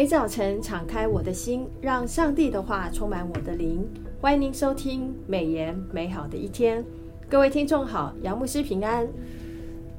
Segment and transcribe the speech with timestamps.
[0.00, 3.86] 每早晨敞开我的心，让上帝的话充满我的灵。
[4.18, 6.82] 欢迎您收听美言美好的一天。
[7.28, 9.06] 各位听众好，杨牧师平安。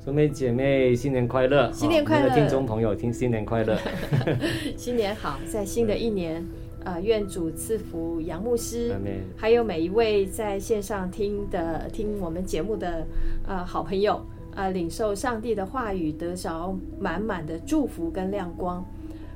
[0.04, 1.72] 兄妹姐妹新年快乐！
[1.72, 2.34] 新年快乐！
[2.34, 3.78] 听众朋友听新年快乐！
[4.76, 6.44] 新年好，在新的一年，
[6.84, 8.96] 呃，愿主赐福杨牧师，
[9.38, 13.06] 还有每一位在线上听的听我们节目的
[13.48, 14.20] 呃好朋友，
[14.56, 18.84] 呃，领受上帝的话语，得着满满的祝福跟亮光。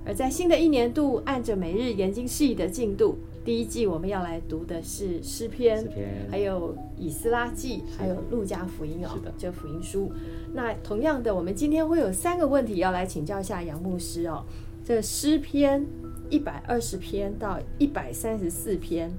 [0.05, 10.11] 而在新的一年度，按着每日研经释义的进度，第一季我们要来读的是诗篇，诗篇还有以斯拉记，还有路加福音哦，是的，这福音书。
[10.53, 14.43] 那同样的，我们今天会有三个问题要来请教一下杨牧师哦。
[14.83, 15.83] 这诗篇
[16.29, 19.11] 一百二十篇到一百三十四篇，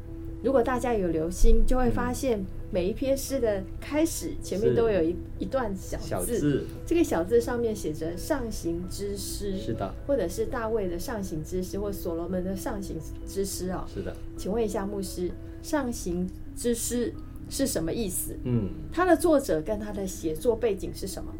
[0.43, 2.45] 如果大家有留心，就会发现。
[2.77, 14.15] 嗯每一篇诗的开始前面都有一一段小字，小字，这个小字上面写着上行之诗，是的，或者是大卫的上行之诗，或所罗门的上行之诗哦，是的。
[14.37, 15.31] 请问一下牧师，
[15.63, 17.11] 上行之诗
[17.49, 18.37] 是什么意思？
[18.45, 21.33] 嗯，它的作者跟他的写作背景是什么？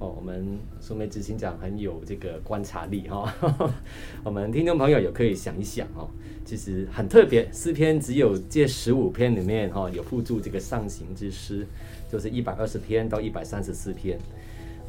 [0.00, 3.70] 哦，我们苏梅执行长很有这个观察力哈、哦，
[4.24, 6.08] 我们听众朋友也可以想一想哦，
[6.42, 11.66] 其实很特别，诗篇只有这十五篇里面哈、哦、有附注这个上行之诗，
[12.10, 14.16] 就是一百二十篇到一百三十四篇，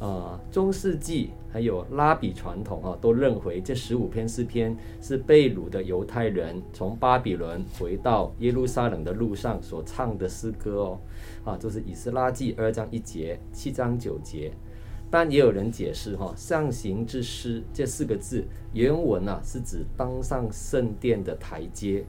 [0.32, 11.00] 呃，中世纪还有拉比传统啊、都认为这十五篇诗篇是被掳的犹太人从巴比伦回到耶路撒冷的路上所唱的诗歌哦，
[11.44, 14.50] 啊，就是以斯拉记二章一节，七章九节。
[15.12, 22.02] 但也有人解释哈，上行之诗这四个字原文啊是指登上圣殿的台阶，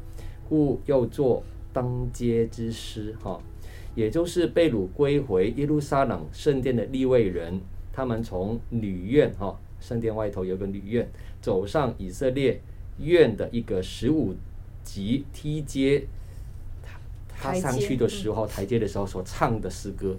[0.48, 3.42] 故又作登阶之诗哈，
[3.94, 7.60] 也就是被掳归回耶路撒冷圣殿的立位人，
[7.92, 12.61] 他们从女院哈，圣殿外头有个女院，走上以色列
[13.00, 14.33] 院的一个十五
[14.82, 16.08] 级梯阶，
[16.82, 20.16] 他他上去的时候，台阶的时候所唱的诗歌。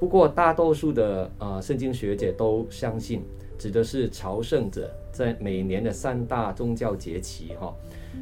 [0.00, 3.22] 不过，大多数的呃圣经学者都相信，
[3.58, 7.76] 指的是朝圣者在每年的三大宗教节期哈，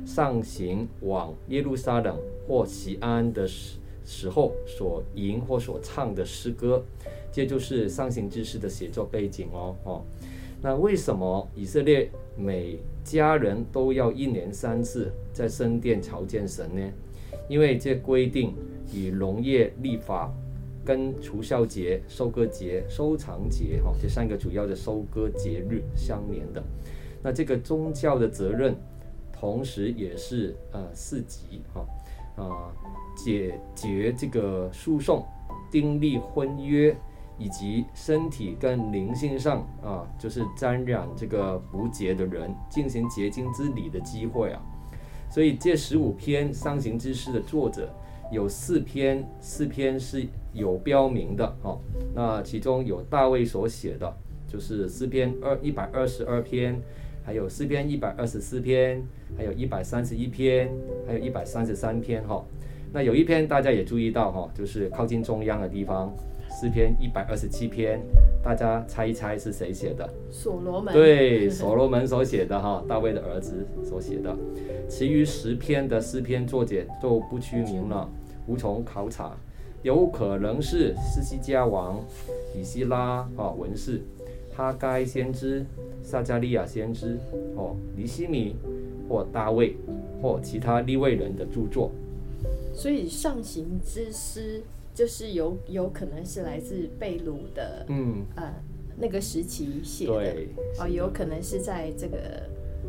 [0.04, 2.18] 上行往耶路撒冷
[2.48, 6.82] 或西安的时时候所吟或所唱的诗歌，
[7.30, 9.76] 这就是上行之诗的写作背景哦。
[9.84, 10.02] 哦，
[10.60, 16.82] 那为什么以色列每家人都要一年三次在圣殿朝见神呢？
[17.48, 18.52] 因为这规定
[18.92, 20.28] 与农业立法。
[20.88, 26.64] 跟除孝节、收割节、收藏节，哈，这三个主要的收割节日相连的。
[27.22, 28.74] 那这个宗教的责任，
[29.30, 31.86] 同时也是呃四级，哈，
[32.42, 32.72] 啊，
[33.14, 35.22] 解决这个诉讼、
[35.70, 36.96] 订立婚约，
[37.38, 44.62] 以及身体跟灵性上啊，就是沾染这个不洁的人进行洁净之礼的机会啊。
[45.30, 47.94] 所以这十五篇上行之诗的作者。
[48.30, 51.78] 有四篇，四篇是有标明的，哦，
[52.14, 54.12] 那其中有大卫所写的，
[54.46, 56.80] 就是诗篇二一百二十二篇，
[57.24, 59.02] 还有诗篇一百二十四篇，
[59.36, 60.70] 还有一百三十一篇，
[61.06, 62.44] 还有一百三十三篇，哈，
[62.92, 66.14] 那有一篇大家也注意到，哈，就是靠近中央的地方。
[66.50, 68.00] 诗篇一百二十七篇，
[68.42, 70.08] 大家猜一猜是谁写的？
[70.30, 70.94] 所罗门。
[70.94, 74.34] 对， 所罗门所写的哈，大卫的儿子所写的。
[74.88, 78.10] 其余十篇的诗篇作者就不具名了，
[78.48, 79.36] 无从考察。
[79.82, 82.04] 有可能是斯西加王、
[82.56, 84.02] 以希拉啊文士、
[84.56, 85.64] 哈该先知、
[86.02, 87.16] 撒加利亚先知、
[87.54, 88.56] 哦尼西米
[89.08, 89.76] 或大卫
[90.20, 91.92] 或其他立位人的著作。
[92.74, 94.62] 所以上行之诗。
[94.94, 98.52] 就是有有可能是来自贝鲁的，嗯，呃，
[98.96, 100.48] 那个时期写的，对，
[100.80, 102.18] 哦，有可能是在这个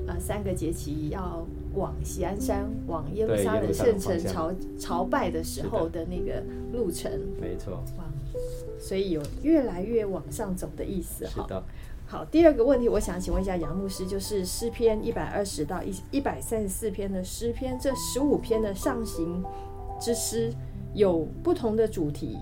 [0.07, 6.43] 呃三个节期要往西安山、往耶路撒冷圣城朝朝拜的时候的那个
[6.73, 8.03] 路程，没错，哇，
[8.79, 11.43] 所以有越来越往上走的意思哈。
[11.43, 11.63] 是的。
[12.05, 19.43] 好，第二个问题，我想请问一下杨牧师，就是诗篇一百二十到一一百三十四篇的诗篇，这十五篇的上行
[19.99, 20.51] 之诗。
[20.95, 22.35] 有不同的主题，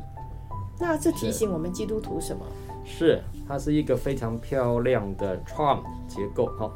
[0.79, 2.45] 那这提醒我们基督徒什么？
[2.85, 6.71] 是，它是一个非常漂亮的 charm 结构哈，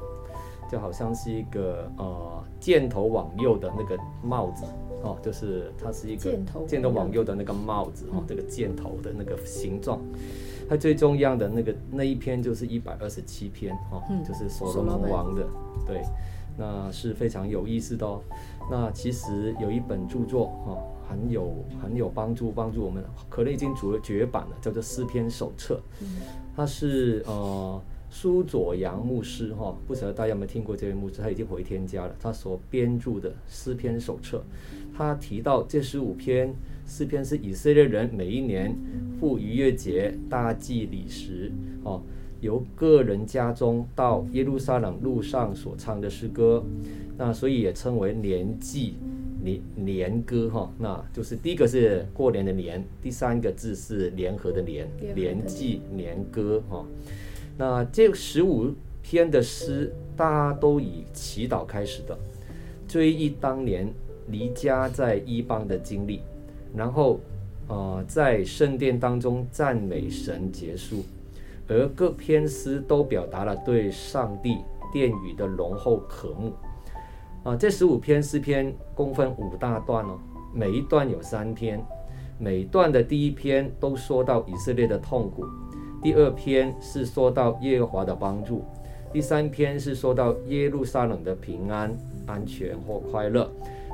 [0.71, 4.63] 就好像是一个呃箭头往右的那个帽子
[5.03, 9.99] 哦，就是它是一个箭头箭头往右的那个帽子哦，这个箭头的那个形状。
[10.69, 15.45] 它最重要的那个那一篇就是一百二十七篇哦，就是所罗门王的，
[15.85, 16.01] 对，
[16.57, 18.21] 那是非常有意思的哦。
[18.69, 20.77] 那其实有一本著作哈。
[21.11, 21.53] 很有
[21.83, 25.77] 很有帮助，帮助我们可能已经绝绝版了，叫做诗篇手册。
[26.55, 27.81] 它是呃
[28.13, 31.21] 苏佐扬牧师哈，不晓得大家有没有听过这位牧师？
[31.21, 32.13] 他已经回天家了。
[32.19, 34.43] 他所编著的诗篇手册，
[34.93, 36.53] 他提到这十五篇
[36.85, 38.75] 诗篇是以色列人每一年
[39.17, 41.53] 赴逾越节大祭礼时，
[41.83, 42.01] 哦，
[42.41, 46.61] 由个人家中到耶路撒冷路上所唱的诗歌。
[47.17, 48.95] 那所以也称为年祭
[49.41, 50.69] 年年歌哈。
[50.77, 54.85] 那就是第一个是过年的年，第三个字是联合的联，
[55.15, 56.85] 联祭年歌哈。
[57.61, 58.73] 那这十五
[59.03, 62.17] 篇的诗，大家都以祈祷开始的，
[62.87, 63.87] 追忆当年
[64.29, 66.23] 离家在异邦的经历，
[66.75, 67.19] 然后，
[67.67, 71.03] 呃，在圣殿当中赞美神结束，
[71.67, 74.57] 而各篇诗都表达了对上帝
[74.91, 76.53] 殿宇的浓厚渴慕。
[77.43, 80.17] 啊，这十五篇诗篇共分五大段哦，
[80.51, 81.79] 每一段有三篇，
[82.39, 85.45] 每段的第一篇都说到以色列的痛苦。
[86.01, 88.63] 第二篇是说到耶和华的帮助，
[89.13, 91.95] 第三篇是说到耶路撒冷的平安、
[92.25, 93.49] 安全或快乐。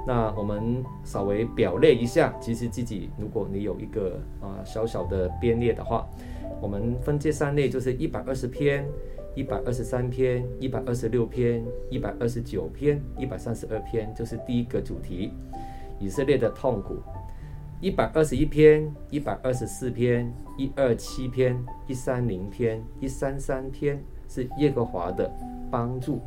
[0.07, 6.07] 那我们稍微表列一下，其实自己如果你有一个啊小小的编列的话，
[6.61, 8.87] 我们分这三类就是一百二十篇、
[9.35, 15.33] 一百二十三篇、一百二十六篇、一百二十九篇、一百三十二篇，就是第一个主题：
[15.99, 16.95] 以色列的痛苦。
[17.79, 25.31] 一百二十一篇、一百二十四篇、一二七篇、一三零篇、一三三篇是耶和华的
[25.69, 26.19] 帮助，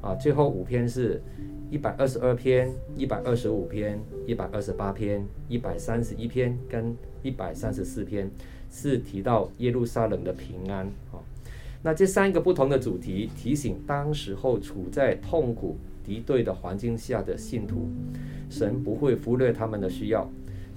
[0.00, 1.20] 啊，最后五篇是
[1.68, 8.30] 一百二十二篇、一百二十五篇、一百二十八篇、一百三十一篇跟一百三十四篇
[8.70, 11.18] 是提到耶路撒冷的平安，啊，
[11.82, 17.88] 那这三个不同的主题提醒当时候处在痛苦敌对的环境下的信徒，
[18.48, 20.30] 神不会忽略他们的需要。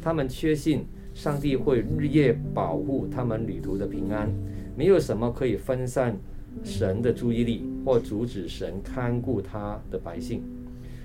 [0.07, 4.31] 他们确信上帝会日夜保护他们旅途的平安，
[4.73, 6.17] 没有什么可以分散
[6.63, 10.41] 神的注意力或阻止神看顾他的百姓，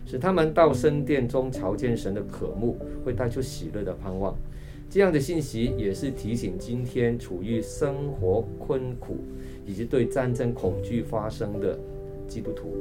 [0.07, 4.37] 使他们到圣殿中朝见神的渴慕，会带出喜乐的盼望。
[4.89, 9.17] 这样的信息也是提醒今天处于生活困苦
[9.67, 11.77] 以及对战争恐惧发生的
[12.29, 12.73] 基督徒，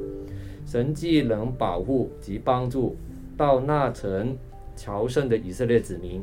[0.64, 2.94] 神既能保护及帮助
[3.36, 4.38] 到那层。
[4.74, 6.22] 朝圣的以色列子民，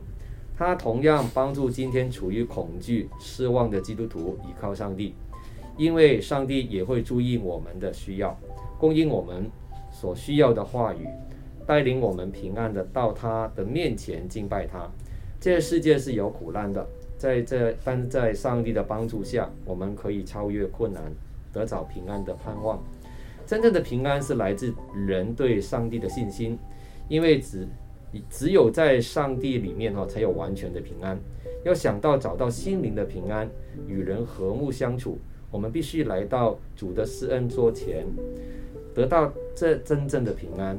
[0.58, 5.16] 他同样帮助今天处于恐惧、失望的基督徒依靠上帝，
[5.78, 8.38] 因为上帝也会注意我们的需要，
[8.78, 9.50] 供应我们
[9.92, 11.08] 所需要的话语，
[11.66, 14.90] 带领我们平安的到他的面前敬拜他。
[15.40, 16.86] 这个世界是有苦难的，
[17.18, 21.04] 在这但在上帝的帮助下，我们可以超越困难，
[21.54, 22.84] 得着平安的盼望。
[23.46, 26.60] 真正的平安是来自人对上帝的信心，
[27.08, 27.66] 因为只。
[28.30, 31.18] 只有在上帝里面哈，才有完全的平安。
[31.64, 33.50] 要想到找到心灵的平安，
[33.88, 35.18] 与人和睦相处，
[35.52, 38.06] 我们必须来到主的施恩桌前，
[38.96, 40.78] 得到这真正的平安。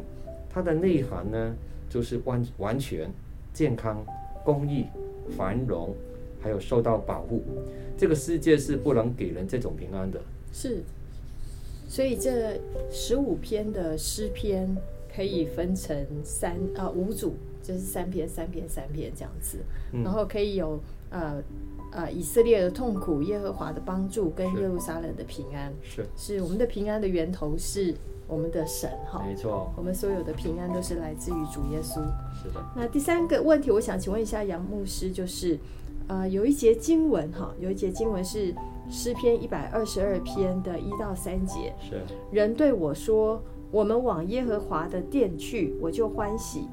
[0.48, 1.54] 它的内涵呢，
[1.88, 3.10] 就是完完全、
[3.52, 4.04] 健康、
[4.42, 4.86] 公益、
[5.36, 5.94] 繁荣，
[6.40, 7.42] 还有受到保护。
[7.96, 10.20] 这个世界是不能给人这种平安的。
[10.52, 10.78] 是，
[11.86, 12.58] 所以这
[12.90, 14.74] 十五篇的诗篇。
[15.14, 19.58] 可以分成三啊五组，就是三篇三篇三篇这样子，
[20.04, 20.80] 然后可以有
[21.10, 21.42] 呃
[21.92, 26.06] 呃以色列的痛苦、耶和华的帮助跟耶路撒冷的平安，是。
[26.16, 27.94] 是我们的平安的源头是
[28.28, 31.94] 我们的神哈，没错，我们所有的平安都是来自于主耶稣。
[32.32, 32.64] 是的。
[32.76, 35.58] 那第三个问题，我想请问一下杨牧师，就是
[36.06, 38.54] 呃有一节经文哈，有一节经文是
[38.88, 42.00] 诗篇一百二十二篇的一到三节，是。
[42.30, 43.42] 人对我说。
[43.70, 46.68] 我们往耶和华的殿去，我就欢喜。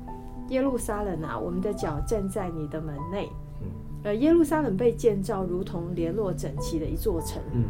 [0.49, 3.29] 耶路撒冷啊，我们的脚站在你的门内。
[3.61, 3.67] 嗯，
[4.03, 7.41] 呃，耶路撒冷被建造，如同联络整齐的一座城。
[7.53, 7.63] 嗯，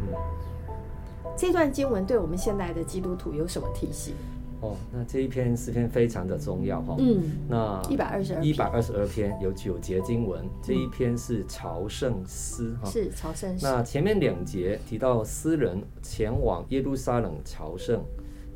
[1.36, 4.14] 这段经文对我们现代的基督徒有什么提醒？
[4.60, 6.96] 哦，那这一篇诗篇非常的重要哈。
[6.98, 12.88] 嗯，那一百二十二一百二十二篇有九节经文，这一篇是朝圣诗哈。
[12.88, 13.66] 是朝圣诗。
[13.66, 18.02] 那前面两节提到诗人前往耶路撒冷朝圣。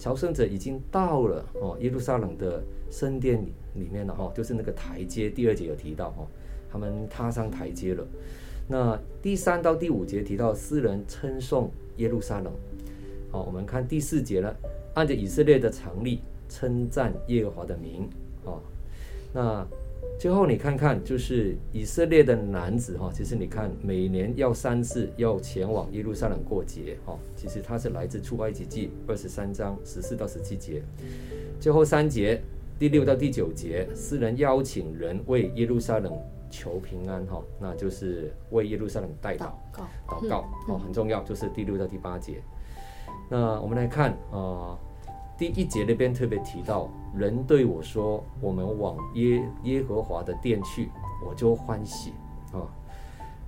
[0.02, 5.30] 朝圣者已经到了哦，耶路撒冷的圣殿里里面了哈，就是那个台阶。
[5.30, 6.26] 第二节有提到哈，
[6.68, 8.04] 他们踏上台阶了。
[8.66, 12.52] 那第三到第五节提到诗人称颂耶路撒冷。
[13.30, 14.52] 好，我们看第四节了，
[14.94, 18.10] 按照以色列的常例称赞耶和华的名。
[18.44, 18.60] 哦，
[19.32, 19.64] 那。
[20.18, 30.80] 最后你看看，就是以色列的男子哈，其实你看每年要三次要前往耶路撒冷过节哈，其实他是来自出埃及记二十三章十四到十七节，
[31.58, 32.40] 最后三节
[32.78, 36.16] 第六到第九节，诗人邀请人为耶路撒冷
[36.48, 39.50] 求平安哈，那就是为耶路撒冷代祷
[40.06, 40.44] 祷告。
[40.68, 42.40] 哦，很重要，就是第六到第八节。
[43.28, 44.78] 那我们来看啊、呃，
[45.36, 50.88] 第一节那边特别提到，人对我说：“我们往耶耶和华的殿去，
[51.26, 52.12] 我就欢喜。”
[52.52, 52.66] 啊，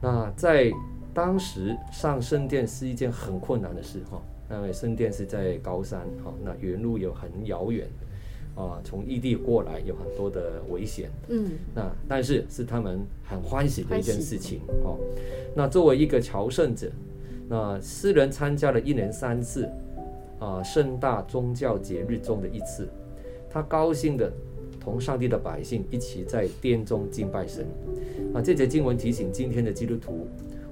[0.01, 0.73] 那在
[1.13, 7.89] 当时上圣殿是一件很困难的事哈，因为圣殿是在高山哈，那原路又很遥远。
[8.57, 14.97] 啊，从异地过来有很多的危险，嗯，那但是是他们很欢喜的一件事情哦。
[15.57, 16.89] 那作为一个朝圣者，
[17.49, 19.69] 那诗人参加了一年三次
[20.39, 22.89] 啊盛大宗教节日中的一次，
[23.55, 24.33] 他高兴的
[24.81, 27.65] 同上帝的百姓一起在殿中敬拜神。
[28.35, 30.27] 啊，这节经文提醒今天的基督徒，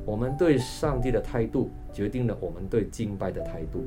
[0.05, 3.85] 我们对上帝的态度决定了我们对敬拜的态度。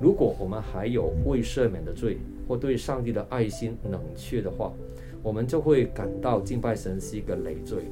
[0.00, 4.72] 如果我们还有未赦免的罪，或对上帝的爱心冷却的话，
[5.20, 7.82] 我们就会感到敬拜神是一个累赘。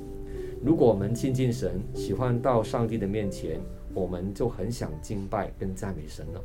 [0.65, 3.59] 如果我们亲近神，喜欢到上帝的面前，
[3.93, 6.41] 我们就很想敬拜跟赞美神了。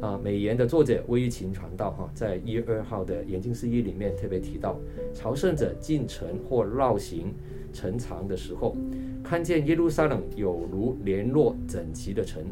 [0.00, 4.78] 啊，美言的作者魏一琴传道哈，在一月二号的研经释义里面特别提到，
[5.14, 7.34] 朝圣者进城或绕行
[7.72, 8.76] 城墙的时候，
[9.22, 12.42] 看见耶路撒冷有如联络整齐的城，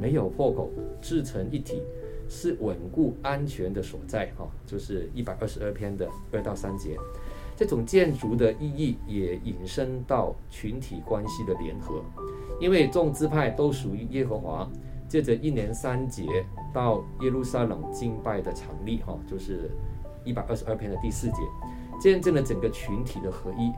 [0.00, 0.70] 没有破口，
[1.00, 1.82] 自成一体。
[2.32, 6.96] 是稳固安全的所在，哈，就是一百二十二篇的二到三节，
[7.56, 12.04] 这种建筑的意义也引申到群体关系的联合，
[12.60, 14.70] 因为众支派都属于耶和华，
[15.10, 16.24] 借着一年三节
[16.72, 19.70] 到耶路撒冷敬拜的常例，哈，就是
[20.24, 21.36] 一百二十二篇的第四节，
[22.00, 23.72] 见证了整个群体的合一，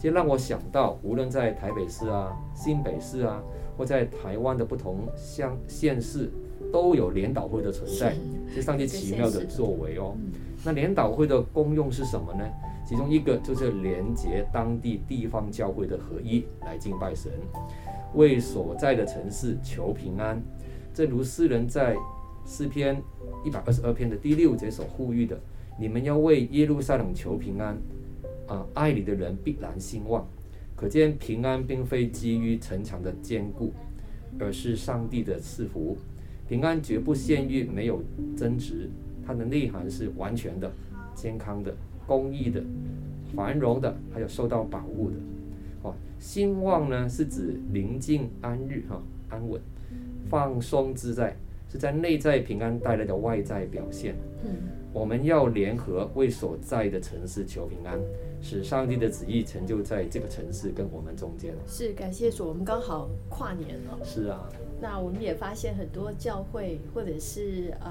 [0.00, 3.42] 这让我想到，无论在台北市啊、新北市啊，
[3.76, 6.32] 或在台湾的不同乡县市。
[6.72, 8.14] 都有联祷会的存在，
[8.52, 10.14] 是上帝奇妙的作为哦。
[10.64, 12.44] 那联祷会的功用是什么呢？
[12.84, 17.32] 其中一个就是连接当地地方教会的合一，来敬拜神，
[18.14, 20.42] 为所在的城市求平安。
[20.98, 21.96] 正如诗人在
[22.44, 23.00] 诗篇
[23.44, 25.38] 一百二十二篇的第六节所呼吁的
[25.78, 27.78] ：“你们要为耶路撒冷求平安，
[28.48, 30.26] 啊，爱你的人必然兴旺。”
[30.74, 33.72] 可见平安并非基于城墙的坚固，
[34.40, 35.96] 而是上帝的赐福。
[36.48, 38.02] 平安绝不限于没有
[38.36, 38.90] 争执，
[39.24, 40.68] 它的内涵是完全的、
[41.14, 41.72] 健康的、
[42.08, 42.60] 公益的、
[43.36, 45.16] 繁荣的，还有受到保护的。
[45.82, 49.60] 哦，兴旺呢是指宁静安逸哈，安稳、
[50.28, 51.36] 放松自在，
[51.70, 54.14] 是在内在平安带来的外在表现。
[54.44, 54.50] 嗯，
[54.92, 57.98] 我们要联合为所在的城市求平安，
[58.40, 61.54] 使上帝的旨意成就在这个城市跟我们中间。
[61.66, 63.98] 是，感谢主，我们刚好跨年了。
[64.04, 64.48] 是啊。
[64.80, 67.90] 那我们也发现很多教会，或者是呃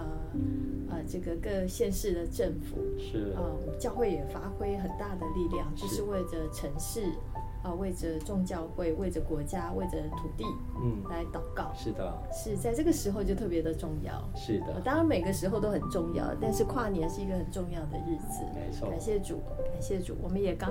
[0.89, 7.03] 呃这个各县市的政府，是呃教会也发挥很大的力量，就是为着城市，
[7.67, 10.45] 啊、呃，为着众教会，为着国家，为着土地，
[10.81, 11.73] 嗯，来祷告。
[11.75, 14.23] 是的，是在这个时候就特别的重要。
[14.35, 18.45] 是的，呃、当然每个时候都很重要，但是跨年是一个很重要的日子。
[18.55, 20.69] 没错，感谢主，感谢主，我们也刚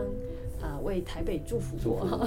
[0.62, 2.26] 啊、呃、为台北祝福过。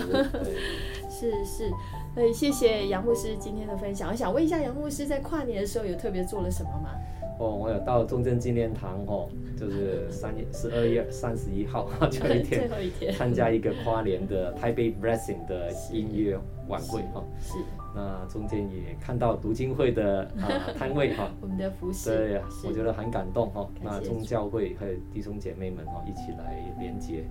[1.09, 1.71] 是是。
[2.13, 4.09] 所以谢谢杨牧师今天的分享。
[4.09, 6.91] 我想问一下，杨牧师在跨年的时候有特别做了什么吗？
[7.39, 17.23] 哦，我有到中正纪念堂哦，就是三月十二月三十一号 这一天，最后一天参加一个跨年的台北 Blessing 的音乐晚会哈。
[17.39, 17.53] 是。
[17.95, 20.45] 那中间也看到读经会的啊
[20.77, 21.31] 摊位哈。
[21.41, 22.09] 我们的服侍。
[22.09, 23.67] 对，我觉得很感动哈。
[23.81, 27.23] 那宗教会还有弟兄姐妹们哈一起来连接，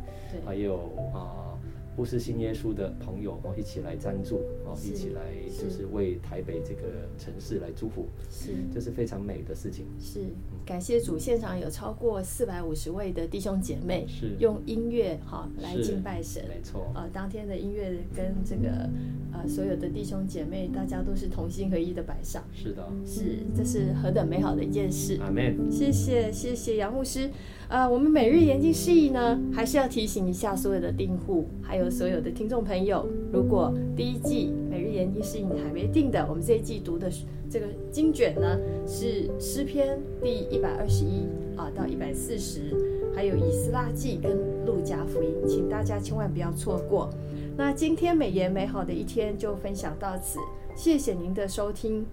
[0.45, 0.77] 还有
[1.15, 1.55] 啊。
[1.99, 6.83] 不是信耶稣的朋友哦，一起来赞助哦，一起来就是为台北这个
[7.19, 9.85] 城市来祝福，是，这是非常美的事情。
[9.99, 10.21] 是，
[10.65, 16.87] 感谢主，现场有超过四百五十位的弟兄姐妹，是用音乐哈来敬拜神，没错。
[16.95, 18.89] 呃，当天的音乐跟这个
[19.33, 22.45] 呃所有的弟兄姐妹，大家都是同心合一的摆上。
[22.55, 25.19] 是的，是，这是何等美好的一件事。
[25.21, 25.69] 阿门。
[25.69, 27.29] 谢谢，谢谢杨牧师。
[27.67, 37.11] 呃，我们每日研经释义呢，还是要提醒一下所有的订户，还有所有的听众朋友，如果第一季每日研经是你还没订的，我们这一季读的
[37.51, 41.27] 这个经卷呢，是诗篇第一百二十一
[41.57, 42.75] 啊到一百四十，
[43.15, 47.09] 还有以斯拉记跟路加福音，请大家千万不要错过。
[47.57, 50.39] 那今天美言美好的一天就分享到此，
[50.77, 52.07] 谢谢您的收听。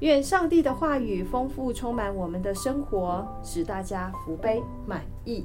[0.00, 5.44] 愿上帝的话语丰富充满我们的生活，使大家福杯满溢。